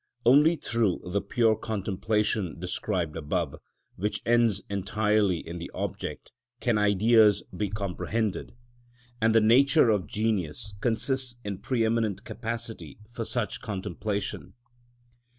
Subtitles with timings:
[0.25, 3.57] Only through the pure contemplation described above,
[3.97, 8.55] which ends entirely in the object, can Ideas be comprehended;
[9.21, 14.55] and the nature of genius consists in pre eminent capacity for such contemplation.